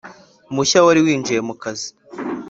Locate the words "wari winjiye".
0.85-1.39